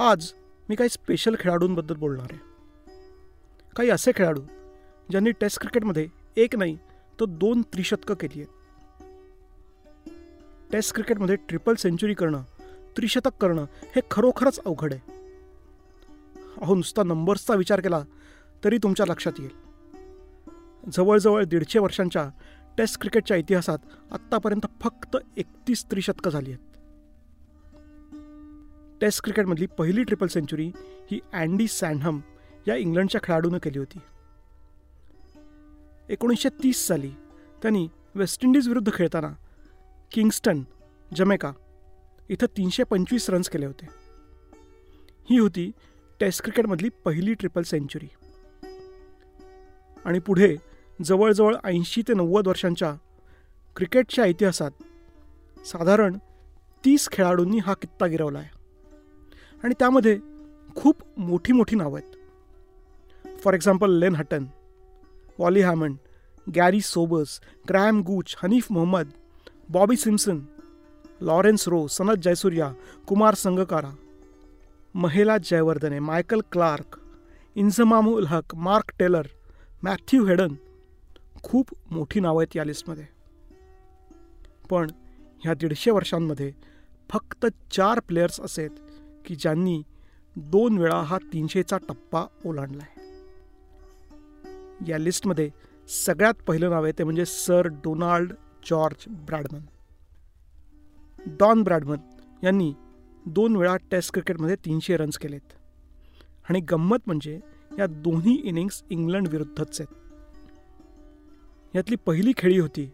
[0.00, 0.32] आज
[0.68, 2.40] मी काही स्पेशल खेळाडूंबद्दल बोलणार आहे.
[3.76, 4.40] काही असे खेळाडू
[5.10, 6.76] ज्यांनी टेस्ट क्रिकेटमध्ये एक नाही
[7.20, 8.48] तर दोन त्रिशतकं केली आहेत.
[10.72, 12.42] टेस्ट क्रिकेटमध्ये ट्रिपल सेंचुरी करणं
[12.96, 15.12] त्रिशतक करणं हे खरोखरच अवघड आहे.
[16.62, 18.02] अहो नुसता नंबर्सचा विचार केला
[18.64, 19.52] तरी तुमच्या लक्षात येईल.
[20.90, 22.30] जवळजवळ दीडशे वर्षांच्या
[22.78, 23.78] टेस्ट क्रिकेटच्या इतिहासात
[24.12, 26.69] आत्तापर्यंत फक्त एकतीस त्रिशतकं झाली आहेत.
[29.00, 30.72] टेस्ट क्रिकेटमधली पहिली ट्रिपल सेंचुरी
[31.10, 32.20] ही अँडी सॅनहम
[32.68, 33.98] या इंग्लंडच्या खेळाडूनं केली होती.
[36.08, 37.10] एकोणीसशे तीस साली
[37.62, 39.32] त्यांनी वेस्ट इंडिजविरुद्ध खेळताना
[40.12, 40.62] किंगस्टन
[41.16, 41.52] जमेका
[42.28, 43.86] इथं तीनशे पंचवीस रन्स केले होते.
[45.30, 45.70] ही होती
[46.20, 48.08] टेस्ट क्रिकेटमधली पहिली ट्रिपल सेंचुरी.
[50.04, 50.56] आणि पुढे
[51.04, 52.94] जवळजवळ ऐंशी ते नव्वद वर्षांच्या
[53.76, 54.70] क्रिकेटच्या इतिहासात
[55.66, 56.18] साधारण
[56.84, 58.59] तीस खेळाडूंनी हा कित्ता गिरवला आहे
[59.64, 60.18] आणि त्यामध्ये
[60.76, 62.16] खूप मोठी मोठी नावं आहेत.
[63.44, 64.44] For example Len Hutton
[65.38, 65.96] Wally Hammond
[66.54, 69.08] Garry Sobers Graham Gooch Hanif Mohammad
[69.68, 70.40] Bobby Simpson
[71.20, 72.72] Lawrence Rowe Sanath Jayasuriya
[73.06, 73.90] Kumar Sangakkara
[74.94, 76.98] Mahela Jayawardene Michael Clarke
[77.54, 79.26] Inzamam ul Haq Mark Taylor
[79.82, 80.54] Matthew Hayden
[81.42, 83.04] खूप मोठी नावं आहेत या लिस्टमध्ये
[84.70, 84.90] पण
[85.42, 86.52] ह्या दीडशे वर्षांमध्ये
[87.10, 88.89] फक्त चार प्लेयर्स असे आहेत
[89.24, 89.82] की ज्यांनी
[90.36, 93.00] दोन वेळा हा तीनशेचा टप्पा ओलांडला आहे
[94.90, 95.50] या लिस्टमध्ये
[95.88, 98.32] सगळ्यात पहिलं नाव आहे ते म्हणजे sir Donald
[98.70, 99.60] George Bradman.
[101.26, 101.96] Don Bradman
[102.44, 102.74] यांनी
[103.26, 105.52] दोन वेळा टेस्ट क्रिकेटमध्ये तीनशे रन्स केलेत.
[106.48, 107.40] आणि गंमत म्हणजे
[107.78, 109.94] या दोन्ही इनिंग्स इंग्लंड विरुद्धच आहेत.
[111.76, 112.92] यातली पहिली खेळी होती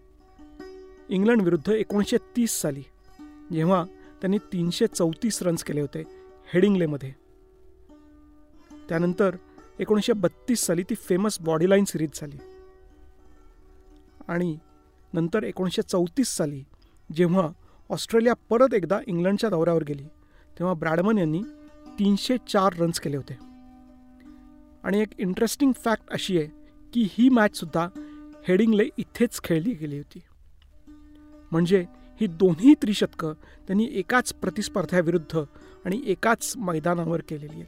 [1.09, 2.83] इंग्लंड विरुद्ध एकोणीसशे तीस साली
[3.53, 3.85] जेव्हा
[4.21, 6.03] त्यांनी तीनशे चौतीस रन्स केले होते
[6.55, 7.13] हेडिंगलेमध्ये
[8.89, 9.37] त्यानंतर
[9.79, 12.37] एकोणीसशे बत्तीस साली ती फेमस बॉडीलाईन सिरीज झाली.
[14.29, 14.59] आणि
[15.13, 16.65] नंतर एकोणीसशे चौतीस साली
[17.15, 17.49] जेव्हा
[17.91, 20.05] ऑस्ट्रेलिया परत एकदा इंग्लंडच्या दौऱ्यावर गेली
[20.59, 21.43] तेव्हा ब्रॅडमन यांनी
[21.99, 23.35] तीनशे चार रन्स केले होते.
[24.85, 26.47] आणि एक इंटरेस्टिंग फॅक्ट अशी आहे
[26.93, 27.89] की ही मॅचसुद्धा
[28.49, 30.23] हेडिंगले इथेच खेळली गेली होती.
[31.51, 31.85] म्हणजे
[32.21, 33.33] ही दोन्ही त्रिशतकं
[33.67, 35.39] त्यांनी एकाच प्रतिस्पर्ध्याविरुद्ध
[35.85, 37.67] आणि एकाच मैदानावर केलेली आहेत.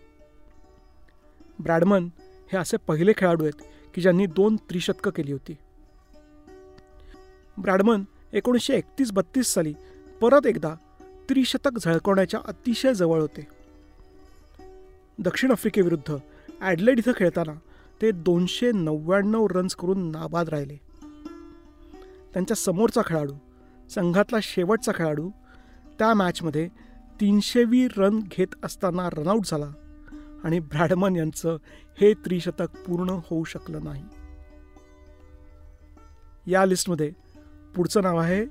[1.61, 2.09] ब्रॅडमन
[2.53, 3.63] हे असे पहिले खेळाडू आहेत
[3.95, 5.57] की ज्यांनी दोन त्रिशतकं केली होती.
[7.59, 9.75] ब्रॅडमन एकोणीसशे एकतीस बत्तीस साली
[10.21, 10.75] परत एकदा
[11.29, 13.47] त्रिशतक झळकवण्याच्या अतिशय जवळ होते.
[15.19, 16.17] दक्षिण आफ्रिकेविरुद्ध
[16.61, 17.53] ॲडलेड इथं खेळताना
[18.03, 20.77] ते दोनशे नव्याण्णव रन्स करून नाबाद राहिले.
[22.33, 23.33] त्यांच्या समोरचा खेळाडू
[23.91, 25.31] संघातला शेवटचा खेळाडू
[25.99, 26.69] त्या मॅचमध्ये
[27.21, 29.67] तीनशेवी रन घेत असताना रनआउट झाला
[30.45, 31.57] आणि ब्रॅडमन यांचं
[32.01, 34.05] हे त्रिशतक पूर्ण होऊ शकलं नाही.
[36.47, 37.13] या लिस्टमध्ये
[37.77, 38.45] पुढचं नाव आहे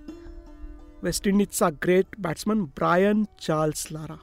[1.04, 4.16] West इंडिजचा great batsman Brian Charles Lara.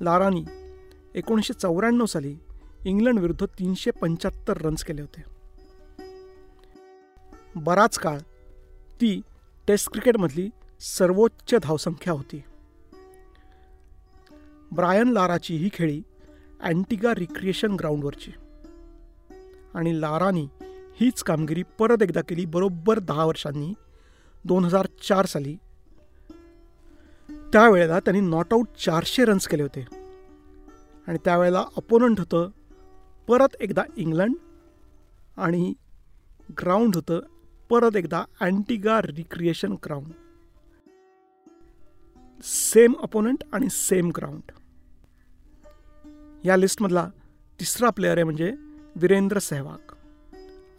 [0.00, 0.44] लारानी
[1.14, 2.36] एकोणीसशे चौऱ्याण्णव साली
[2.84, 5.22] इंग्लंड विरुद्ध तीनशे पंच्याहत्तर रन्स केले होते.
[7.56, 8.18] बराच काळ
[9.04, 9.20] ती
[9.68, 10.50] टेस्ट क्रिकेटमधली
[10.80, 12.42] सर्वोच्च धावसंख्या होती.
[14.72, 16.02] ब्रायन लाराची ही खेळी
[16.60, 18.32] अँटिगा रिक्रिएशन ग्राउंडवरची
[19.74, 20.48] आणि लारानी
[21.00, 23.74] हीच कामगिरी परत एकदा केली बरोबर दहा वर्षांनी
[24.44, 25.56] दोन हजार चार साली.
[27.30, 29.86] त्यावेळेला त्यांनी नॉट आऊट चारशे रन्स केले होते.
[31.08, 32.50] आणि त्यावेळेला अपोनंट होतं
[33.28, 34.34] परत एकदा इंग्लंड
[35.36, 35.74] आणि
[36.60, 37.20] ग्राउंड होतं
[37.74, 40.12] परत एकदा Antigua recreation ground
[42.42, 44.52] same opponent आणि सेम ग्राउंड
[46.44, 47.08] या लिस्टमधला
[47.60, 48.52] तिसरा प्लेअर आहे म्हणजे
[48.96, 49.92] वीरेंद्र सेहवाग.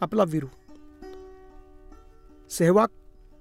[0.00, 0.46] आपला विरू.
[2.50, 2.88] सेहवाग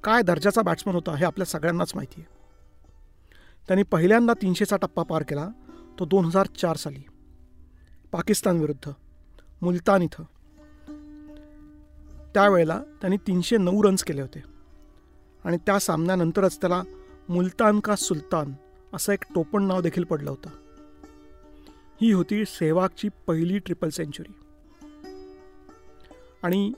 [0.03, 2.27] काय दर्जाचा बॅट्समन होता हे आपल्या सगळ्यांनाच माहिती आहे.
[3.67, 5.49] त्यांनी पहिल्यांदा तीनशेचा टप्पा पार केला
[5.99, 7.03] तो दोन हजार चार साली.
[8.11, 8.91] पाकिस्तान विरुद्ध
[9.61, 10.23] मुलतान इथं.
[12.35, 14.43] त्यावेळेला त्यांनी तीनशे नऊ रन्स केले होते.
[15.45, 16.83] आणि त्या सामन्यानंतरच त्याला
[17.29, 18.53] मुलतान का सुलतान
[18.93, 20.49] असं एक टोपण नाव देखील पडलं होतं.
[22.01, 24.33] ही होती सेहवागची पहिली ट्रिपल सेंचुरी
[26.43, 26.73] आणि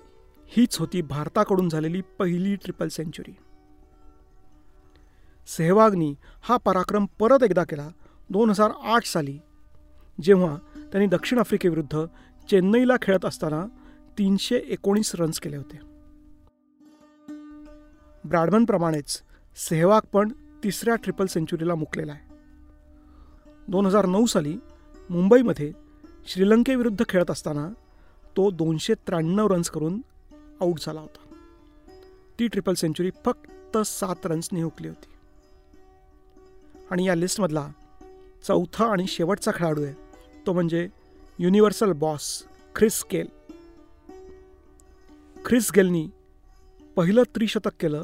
[0.48, 3.36] हीच होती भारताकडून झालेली पहिली ट्रिपल सेंचुरी
[5.48, 7.90] सेहवागनी हा पराक्रम परत एकदा केला
[8.30, 9.40] दोन हजार आठ साली
[10.22, 12.06] जेव्हा त्यांनी दक्षिण आफ्रिकेविरुद्ध
[12.50, 13.66] चेन्नईला खेळत असताना
[14.18, 15.78] तीनशे एकोणीस रन्स केले होते.
[18.26, 19.22] ब्रॅडमनप्रमाणेच
[19.56, 20.32] सेहवाग पण
[20.64, 22.36] तिसऱ्या ट्रिपल सेंचुरीला मुकलेला आहे.
[23.68, 24.58] दोन हजार नऊ साली
[25.10, 25.72] मुंबईमध्ये
[26.28, 27.70] श्रीलंकेविरुद्ध खेळत असताना
[28.38, 30.02] तो दोनशे त्र्याण्णव रन्स करून
[30.62, 31.36] आऊट झाला होता.
[32.40, 35.08] ती ट्रिपल सेंचुरी फक्त सात रन्सनी हुकली होती.
[36.92, 37.68] आणि या लिस्टमधला
[38.48, 39.94] चौथा आणि शेवटचा खेळाडू आहे
[40.46, 40.88] तो म्हणजे
[41.40, 42.44] universal boss
[42.76, 43.37] Chris Gayle
[45.48, 46.10] Chris गेलनी
[46.96, 48.04] पहिलं त्रिशतक केलं.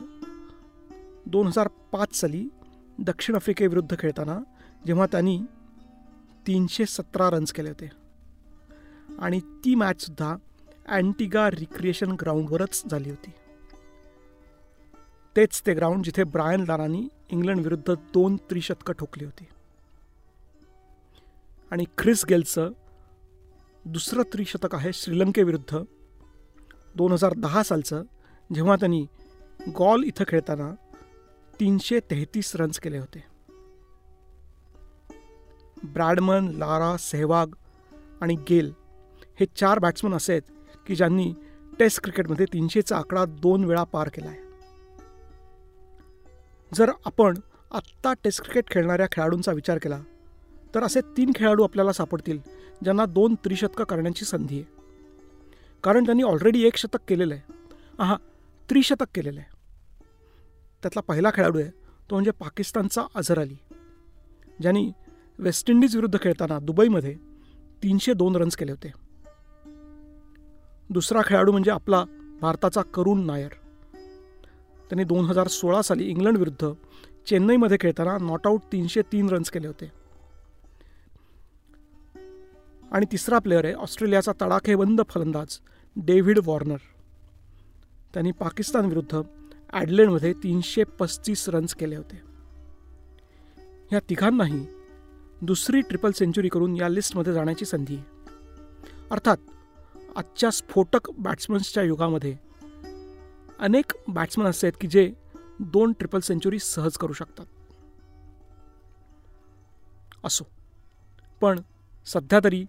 [1.26, 2.50] दोन हजार पाच साली
[3.00, 4.40] दक्षिण आफ्रिकेविरुद्ध खेळताना
[4.86, 5.42] जेव्हा त्यांनी
[6.48, 7.90] तीनशे सतरा रन्स केले होते.
[9.20, 10.36] आणि ती मॅचसुद्धा
[10.88, 13.32] अँटिगा रिक्रिएशन ग्राउंडवरच झाली होती.
[15.36, 19.46] तेच ते ग्राउंड जिथे ब्रायन लारानी इंग्लंड विरुद्ध दोन त्रिशतकं ठोकली होती.
[21.72, 22.72] आणि ख्रिस गेलचं
[23.86, 25.78] दुसरं त्रिशतक आहे श्रीलंकेविरुद्ध
[26.96, 28.04] दोन हजार दहा सालचं
[28.56, 29.06] जेव्हा त्यांनी
[29.78, 30.72] गॉल इथं खेळताना
[31.60, 33.24] तीनशे तेहतीस रन्स केले होते.
[35.84, 37.56] ब्रॅडमन लारा सेहवाग
[38.22, 38.72] आणि गेल
[39.40, 41.34] हे चार बॅट्समन असे आहेत की ज्यांनी
[41.80, 44.42] टेस्ट क्रिकेटमध्ये तीनशेचा आकडा दोन वेळा पार केला आहे
[46.76, 47.38] जर आपण
[47.72, 50.00] आत्ता टेस्ट क्रिकेट खेळणाऱ्या खेळाडूंचा विचार केला
[50.76, 52.40] तर असे तीन खेळाडू आपल्याला सापडतील
[52.84, 54.83] ज्यांना दोन त्रिशतकं करण्याची संधी आहे.
[55.84, 57.54] कारण त्यांनी ऑलरेडी एक शतक केलेलं आहे.
[58.04, 58.16] हां
[58.70, 59.56] त्रिशतक केलेलं आहे.
[60.82, 61.70] त्यातला पहिला खेळाडू आहे
[62.10, 63.56] तो म्हणजे पाकिस्तानचा अझर अली.
[64.62, 64.92] ज्यांनी
[65.40, 67.16] वेस्ट इंडिज विरुद्ध खेळताना दुबईमध्ये
[67.84, 68.92] तीनशे दोन रन्स केले होते.
[70.90, 72.06] दुसरा खेळाडू म्हणजे आपला
[72.42, 73.50] भारताचा करुण नायर.
[74.90, 76.72] त्यांनी दोन हजार सोळा साली इंग्लंड विरुद्ध
[77.28, 79.92] चेन्नईमध्ये खेळताना नॉट आऊट तीनशे तीन रन्स केले होते.
[82.92, 85.60] आणि तिसरा प्लेअर आहे ऑस्ट्रेलियाचा तडाखेबंद फलंदाज
[85.96, 86.78] डेव्हिड वॉर्नर.
[88.14, 92.22] त्यांनी पाकिस्तानविरुद्ध ॲडलेनमध्ये ॲडलेंडमध्ये तीनशे पस्तीस रन्स केले होते.
[93.90, 94.66] ह्या तिघांनाही
[95.42, 98.04] दुसरी ट्रिपल सेंचुरी करून या लिस्टमध्ये जाण्याची संधी आहे.
[99.12, 99.38] अर्थात
[100.16, 102.36] आजच्या स्फोटक बॅट्समन्सच्या युगामध्ये
[103.60, 105.14] अनेक बॅट्समन असे आहेत की जे
[105.60, 107.46] दोन ट्रिपल सेंचुरी सहज करू शकतात.
[110.24, 110.44] असो.
[111.42, 111.60] पण
[112.06, 112.66] सध्या तरी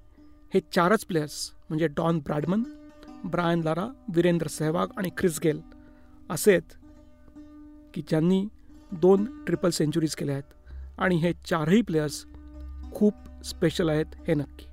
[0.55, 2.63] हे चारच प्लेयर्स म्हणजे Don Bradman
[3.25, 5.61] Brian Lara Virender Sehwag आणि क्रिस गेल
[6.31, 6.75] असे आहेत
[7.95, 8.49] की ज्यांनी
[8.93, 10.55] दोन ट्रिपल सेंचुरीज केल्या आहेत
[10.99, 12.25] आणि हे चारही प्लेयर्स
[12.93, 14.67] खूप स्पेशल आहेत हे नक्की.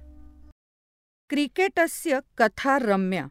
[1.30, 3.28] क्रिकेटस्य कथा रम्या